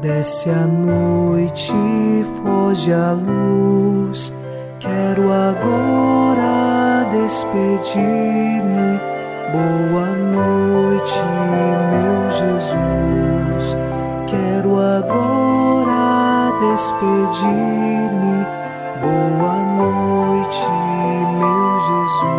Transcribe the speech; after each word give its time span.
Desce 0.00 0.48
a 0.48 0.64
noite, 0.64 1.72
foge 2.40 2.92
a 2.92 3.12
luz. 3.14 4.32
Quero 4.78 5.32
agora 5.32 7.04
despedir-me. 7.10 9.00
Boa 9.50 10.06
noite, 10.14 11.20
meu 11.90 12.30
Jesus. 12.30 13.76
Quero 14.28 14.78
agora 14.78 16.52
despedir-me. 16.60 18.46
Boa 19.02 19.56
noite, 19.78 20.64
meu 21.40 21.80
Jesus. 21.88 22.38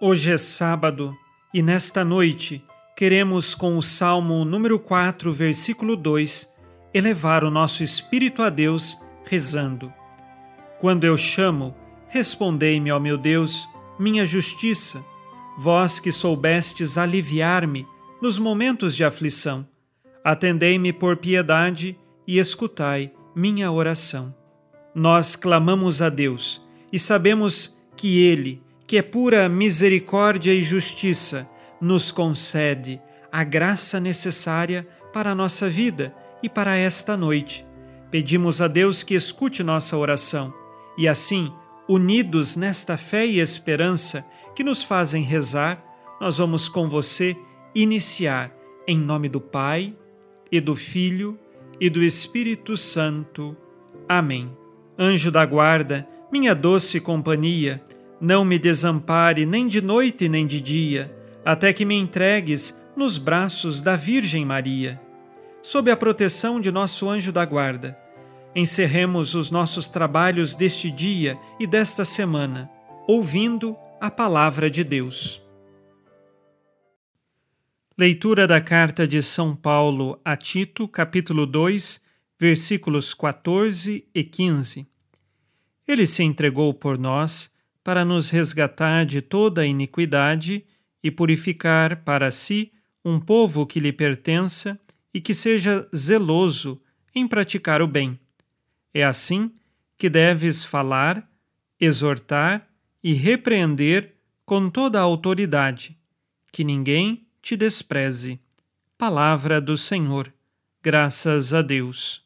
Hoje 0.00 0.32
é 0.32 0.38
sábado 0.38 1.14
e 1.52 1.62
nesta 1.62 2.04
noite 2.04 2.64
queremos, 2.96 3.54
com 3.54 3.76
o 3.76 3.82
Salmo 3.82 4.44
número 4.44 4.78
4, 4.78 5.30
versículo 5.32 5.96
2, 5.96 6.52
elevar 6.94 7.44
o 7.44 7.50
nosso 7.50 7.82
espírito 7.82 8.42
a 8.42 8.48
Deus, 8.48 8.98
rezando. 9.24 9.92
Quando 10.80 11.04
eu 11.04 11.16
chamo, 11.16 11.74
respondei-me, 12.08 12.90
ó 12.90 12.98
meu 12.98 13.18
Deus, 13.18 13.68
minha 13.98 14.24
justiça, 14.24 15.04
vós 15.58 16.00
que 16.00 16.10
soubestes 16.10 16.96
aliviar-me 16.96 17.86
nos 18.20 18.38
momentos 18.38 18.96
de 18.96 19.04
aflição. 19.04 19.66
Atendei-me 20.24 20.92
por 20.92 21.16
piedade 21.16 21.98
e 22.26 22.38
escutai 22.38 23.12
minha 23.34 23.70
oração. 23.70 24.34
Nós 24.94 25.36
clamamos 25.36 26.00
a 26.00 26.08
Deus 26.08 26.62
e 26.92 26.98
sabemos 26.98 27.80
que 27.96 28.18
Ele, 28.18 28.62
que 28.86 28.96
é 28.96 29.02
pura 29.02 29.48
misericórdia 29.48 30.52
e 30.52 30.62
justiça, 30.62 31.48
nos 31.80 32.10
concede 32.10 33.00
a 33.30 33.42
graça 33.44 33.98
necessária 33.98 34.86
para 35.12 35.30
a 35.30 35.34
nossa 35.34 35.68
vida 35.68 36.14
e 36.42 36.48
para 36.48 36.76
esta 36.76 37.16
noite. 37.16 37.66
Pedimos 38.10 38.60
a 38.60 38.68
Deus 38.68 39.02
que 39.02 39.14
escute 39.14 39.62
nossa 39.62 39.96
oração 39.96 40.52
e 40.96 41.08
assim, 41.08 41.52
unidos 41.88 42.56
nesta 42.56 42.96
fé 42.96 43.26
e 43.26 43.40
esperança 43.40 44.24
que 44.54 44.62
nos 44.62 44.82
fazem 44.82 45.22
rezar, 45.22 45.82
nós 46.20 46.38
vamos 46.38 46.68
com 46.68 46.88
você 46.88 47.36
iniciar 47.74 48.54
em 48.86 48.98
nome 48.98 49.28
do 49.28 49.40
Pai 49.40 49.96
e 50.50 50.60
do 50.60 50.74
Filho 50.74 51.38
e 51.80 51.88
do 51.88 52.02
Espírito 52.02 52.76
Santo. 52.76 53.56
Amém. 54.08 54.54
Anjo 54.98 55.30
da 55.30 55.44
guarda, 55.46 56.06
minha 56.30 56.54
doce 56.54 57.00
companhia, 57.00 57.82
não 58.22 58.44
me 58.44 58.56
desampare 58.56 59.44
nem 59.44 59.66
de 59.66 59.82
noite 59.82 60.28
nem 60.28 60.46
de 60.46 60.60
dia, 60.60 61.12
até 61.44 61.72
que 61.72 61.84
me 61.84 61.96
entregues 61.96 62.80
nos 62.96 63.18
braços 63.18 63.82
da 63.82 63.96
Virgem 63.96 64.46
Maria. 64.46 65.00
Sob 65.60 65.90
a 65.90 65.96
proteção 65.96 66.60
de 66.60 66.70
nosso 66.70 67.10
anjo 67.10 67.32
da 67.32 67.44
guarda, 67.44 67.98
encerremos 68.54 69.34
os 69.34 69.50
nossos 69.50 69.88
trabalhos 69.88 70.54
deste 70.54 70.88
dia 70.88 71.36
e 71.58 71.66
desta 71.66 72.04
semana, 72.04 72.70
ouvindo 73.08 73.76
a 74.00 74.08
palavra 74.08 74.70
de 74.70 74.84
Deus. 74.84 75.42
Leitura 77.98 78.46
da 78.46 78.60
carta 78.60 79.04
de 79.04 79.20
São 79.20 79.56
Paulo 79.56 80.20
a 80.24 80.36
Tito, 80.36 80.86
capítulo 80.86 81.44
2, 81.44 82.00
versículos 82.38 83.14
14 83.14 84.06
e 84.14 84.22
15. 84.22 84.86
Ele 85.88 86.06
se 86.06 86.22
entregou 86.22 86.72
por 86.72 86.96
nós 86.96 87.52
para 87.84 88.04
nos 88.04 88.30
resgatar 88.30 89.04
de 89.04 89.20
toda 89.20 89.62
a 89.62 89.66
iniquidade 89.66 90.64
e 91.02 91.10
purificar 91.10 92.04
para 92.04 92.30
si 92.30 92.72
um 93.04 93.18
povo 93.18 93.66
que 93.66 93.80
lhe 93.80 93.92
pertença 93.92 94.78
e 95.12 95.20
que 95.20 95.34
seja 95.34 95.88
zeloso 95.94 96.80
em 97.14 97.26
praticar 97.26 97.82
o 97.82 97.86
bem. 97.86 98.18
É 98.94 99.04
assim 99.04 99.52
que 99.98 100.08
deves 100.08 100.64
falar, 100.64 101.28
exortar 101.80 102.68
e 103.02 103.12
repreender 103.12 104.14
com 104.44 104.70
toda 104.70 104.98
a 104.98 105.02
autoridade, 105.02 105.98
que 106.52 106.64
ninguém 106.64 107.26
te 107.40 107.56
despreze. 107.56 108.40
Palavra 108.96 109.60
do 109.60 109.76
Senhor. 109.76 110.32
Graças 110.82 111.52
a 111.52 111.62
Deus. 111.62 112.24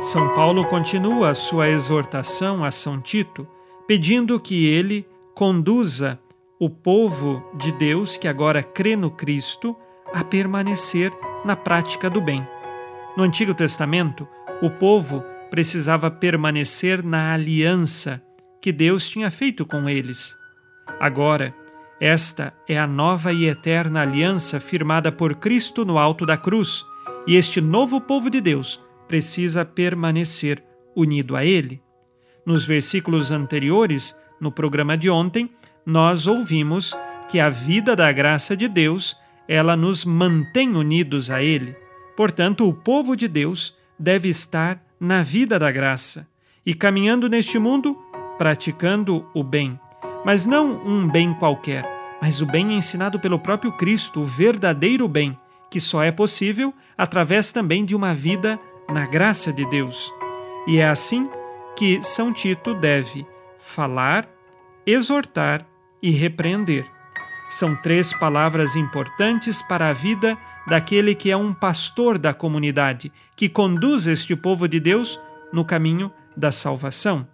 São 0.00 0.32
Paulo 0.32 0.64
continua 0.64 1.34
sua 1.34 1.68
exortação 1.68 2.64
a 2.64 2.70
São 2.70 3.00
Tito, 3.00 3.48
pedindo 3.84 4.38
que 4.38 4.64
ele 4.64 5.04
conduza 5.34 6.20
o 6.60 6.70
povo 6.70 7.42
de 7.56 7.72
Deus 7.72 8.16
que 8.16 8.28
agora 8.28 8.62
crê 8.62 8.94
no 8.94 9.10
Cristo 9.10 9.76
a 10.14 10.22
permanecer 10.22 11.12
na 11.44 11.56
prática 11.56 12.08
do 12.08 12.20
bem. 12.20 12.46
No 13.16 13.24
Antigo 13.24 13.52
Testamento, 13.52 14.26
o 14.62 14.70
povo 14.70 15.24
precisava 15.50 16.12
permanecer 16.12 17.02
na 17.02 17.32
aliança 17.34 18.22
que 18.62 18.70
Deus 18.70 19.08
tinha 19.08 19.32
feito 19.32 19.66
com 19.66 19.88
eles. 19.88 20.36
Agora, 21.00 21.52
esta 22.00 22.54
é 22.68 22.78
a 22.78 22.86
nova 22.86 23.32
e 23.32 23.48
eterna 23.48 24.02
aliança 24.02 24.60
firmada 24.60 25.10
por 25.10 25.34
Cristo 25.34 25.84
no 25.84 25.98
alto 25.98 26.24
da 26.24 26.36
cruz, 26.36 26.84
e 27.26 27.34
este 27.34 27.60
novo 27.60 28.00
povo 28.00 28.30
de 28.30 28.40
Deus 28.40 28.80
precisa 29.08 29.64
permanecer 29.64 30.62
unido 30.94 31.34
a 31.34 31.44
Ele. 31.44 31.82
Nos 32.44 32.64
versículos 32.64 33.30
anteriores, 33.30 34.16
no 34.40 34.52
programa 34.52 34.96
de 34.96 35.10
ontem, 35.10 35.50
nós 35.84 36.26
ouvimos 36.26 36.96
que 37.28 37.40
a 37.40 37.48
vida 37.48 37.96
da 37.96 38.10
graça 38.12 38.56
de 38.56 38.68
Deus, 38.68 39.16
ela 39.48 39.76
nos 39.76 40.04
mantém 40.04 40.76
unidos 40.76 41.30
a 41.30 41.42
Ele. 41.42 41.74
Portanto, 42.16 42.68
o 42.68 42.72
povo 42.72 43.16
de 43.16 43.26
Deus 43.26 43.76
deve 43.98 44.28
estar 44.28 44.82
na 45.00 45.22
vida 45.22 45.58
da 45.58 45.70
graça 45.70 46.28
e 46.64 46.74
caminhando 46.74 47.28
neste 47.28 47.58
mundo, 47.58 47.96
praticando 48.36 49.26
o 49.34 49.42
bem. 49.42 49.78
Mas 50.24 50.44
não 50.44 50.84
um 50.86 51.08
bem 51.08 51.32
qualquer, 51.34 51.84
mas 52.20 52.42
o 52.42 52.46
bem 52.46 52.74
ensinado 52.74 53.18
pelo 53.20 53.38
próprio 53.38 53.72
Cristo, 53.72 54.20
o 54.20 54.24
verdadeiro 54.24 55.06
bem, 55.06 55.38
que 55.70 55.80
só 55.80 56.02
é 56.02 56.10
possível 56.10 56.74
através 56.96 57.52
também 57.52 57.84
de 57.84 57.94
uma 57.94 58.14
vida 58.14 58.58
na 58.90 59.06
graça 59.06 59.52
de 59.52 59.64
Deus. 59.66 60.12
E 60.66 60.78
é 60.78 60.88
assim 60.88 61.28
que 61.76 62.02
São 62.02 62.32
Tito 62.32 62.74
deve 62.74 63.26
falar, 63.56 64.28
exortar 64.86 65.66
e 66.02 66.10
repreender. 66.10 66.86
São 67.48 67.74
três 67.76 68.12
palavras 68.12 68.76
importantes 68.76 69.62
para 69.62 69.88
a 69.88 69.92
vida 69.92 70.36
daquele 70.66 71.14
que 71.14 71.30
é 71.30 71.36
um 71.36 71.54
pastor 71.54 72.18
da 72.18 72.34
comunidade, 72.34 73.10
que 73.34 73.48
conduz 73.48 74.06
este 74.06 74.36
povo 74.36 74.68
de 74.68 74.78
Deus 74.78 75.20
no 75.52 75.64
caminho 75.64 76.12
da 76.36 76.52
salvação. 76.52 77.26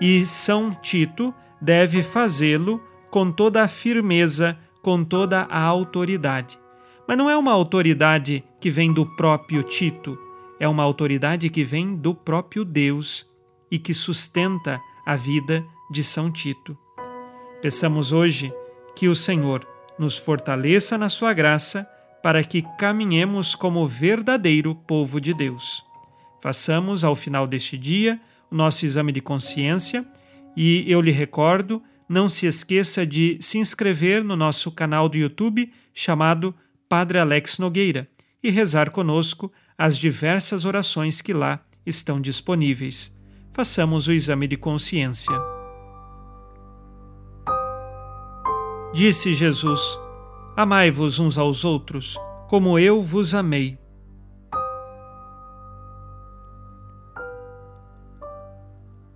E 0.00 0.24
São 0.24 0.74
Tito 0.74 1.34
deve 1.60 2.02
fazê-lo 2.02 2.82
com 3.10 3.30
toda 3.30 3.62
a 3.62 3.68
firmeza, 3.68 4.58
com 4.82 5.04
toda 5.04 5.42
a 5.42 5.60
autoridade. 5.60 6.58
Mas 7.06 7.18
não 7.18 7.28
é 7.28 7.36
uma 7.36 7.52
autoridade 7.52 8.42
que 8.58 8.70
vem 8.70 8.92
do 8.92 9.04
próprio 9.04 9.62
Tito, 9.62 10.18
é 10.62 10.68
uma 10.68 10.84
autoridade 10.84 11.50
que 11.50 11.64
vem 11.64 11.96
do 11.96 12.14
próprio 12.14 12.64
Deus 12.64 13.26
e 13.68 13.80
que 13.80 13.92
sustenta 13.92 14.80
a 15.04 15.16
vida 15.16 15.66
de 15.90 16.04
São 16.04 16.30
Tito. 16.30 16.78
Peçamos 17.60 18.12
hoje 18.12 18.54
que 18.94 19.08
o 19.08 19.14
Senhor 19.16 19.66
nos 19.98 20.16
fortaleça 20.16 20.96
na 20.96 21.08
sua 21.08 21.32
graça 21.32 21.84
para 22.22 22.44
que 22.44 22.62
caminhemos 22.78 23.56
como 23.56 23.88
verdadeiro 23.88 24.72
povo 24.72 25.20
de 25.20 25.34
Deus. 25.34 25.84
Façamos 26.40 27.02
ao 27.02 27.16
final 27.16 27.44
deste 27.44 27.76
dia 27.76 28.20
o 28.48 28.54
nosso 28.54 28.84
exame 28.84 29.10
de 29.10 29.20
consciência 29.20 30.06
e 30.56 30.84
eu 30.86 31.00
lhe 31.00 31.10
recordo, 31.10 31.82
não 32.08 32.28
se 32.28 32.46
esqueça 32.46 33.04
de 33.04 33.36
se 33.40 33.58
inscrever 33.58 34.22
no 34.22 34.36
nosso 34.36 34.70
canal 34.70 35.08
do 35.08 35.16
YouTube 35.16 35.72
chamado 35.92 36.54
Padre 36.88 37.18
Alex 37.18 37.58
Nogueira 37.58 38.08
e 38.40 38.48
rezar 38.48 38.92
conosco 38.92 39.52
as 39.82 39.98
diversas 39.98 40.64
orações 40.64 41.20
que 41.20 41.32
lá 41.32 41.58
estão 41.84 42.20
disponíveis. 42.20 43.12
Façamos 43.50 44.06
o 44.06 44.12
exame 44.12 44.46
de 44.46 44.56
consciência. 44.56 45.36
Disse 48.94 49.32
Jesus: 49.32 49.80
Amai-vos 50.56 51.18
uns 51.18 51.36
aos 51.36 51.64
outros, 51.64 52.16
como 52.48 52.78
eu 52.78 53.02
vos 53.02 53.34
amei. 53.34 53.76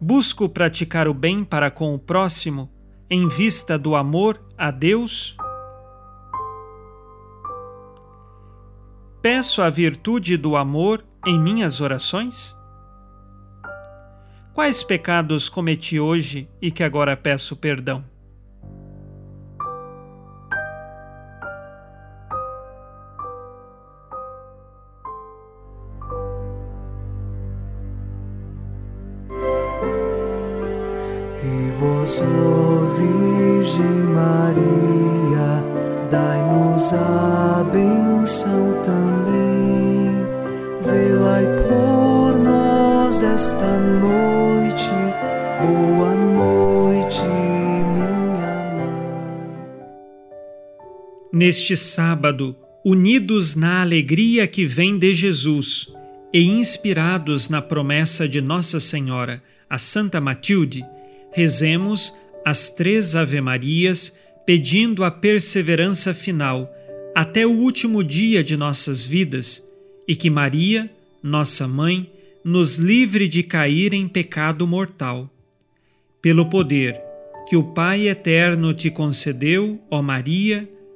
Busco 0.00 0.48
praticar 0.48 1.06
o 1.06 1.12
bem 1.12 1.44
para 1.44 1.70
com 1.70 1.94
o 1.94 1.98
próximo 1.98 2.72
em 3.10 3.28
vista 3.28 3.78
do 3.78 3.94
amor 3.94 4.42
a 4.56 4.70
Deus 4.70 5.36
peço 9.24 9.62
a 9.62 9.70
virtude 9.70 10.36
do 10.36 10.54
amor 10.54 11.02
em 11.26 11.40
minhas 11.40 11.80
orações? 11.80 12.54
Quais 14.52 14.84
pecados 14.84 15.48
cometi 15.48 15.98
hoje 15.98 16.46
e 16.60 16.70
que 16.70 16.82
agora 16.82 17.16
peço 17.16 17.56
perdão? 17.56 18.04
E 31.42 31.70
vós, 31.80 32.20
ó 32.20 32.84
Virgem 32.98 33.86
Maria, 34.12 35.64
dai-nos 36.10 36.92
a 36.92 37.43
Neste 51.34 51.76
sábado, 51.76 52.54
unidos 52.84 53.56
na 53.56 53.82
alegria 53.82 54.46
que 54.46 54.64
vem 54.64 54.96
de 54.96 55.12
Jesus 55.12 55.92
e 56.32 56.44
inspirados 56.44 57.48
na 57.48 57.60
promessa 57.60 58.28
de 58.28 58.40
Nossa 58.40 58.78
Senhora, 58.78 59.42
a 59.68 59.76
Santa 59.76 60.20
Matilde, 60.20 60.86
rezemos 61.32 62.14
as 62.44 62.70
três 62.70 63.16
Ave-Marias 63.16 64.16
pedindo 64.46 65.02
a 65.02 65.10
perseverança 65.10 66.14
final 66.14 66.72
até 67.16 67.44
o 67.44 67.50
último 67.50 68.04
dia 68.04 68.44
de 68.44 68.56
nossas 68.56 69.04
vidas 69.04 69.68
e 70.06 70.14
que 70.14 70.30
Maria, 70.30 70.88
nossa 71.20 71.66
mãe, 71.66 72.12
nos 72.44 72.76
livre 72.76 73.26
de 73.26 73.42
cair 73.42 73.92
em 73.92 74.06
pecado 74.06 74.68
mortal. 74.68 75.28
Pelo 76.22 76.48
poder 76.48 76.96
que 77.48 77.56
o 77.56 77.64
Pai 77.64 78.06
eterno 78.06 78.72
te 78.72 78.88
concedeu, 78.88 79.82
ó 79.90 80.00
Maria, 80.00 80.68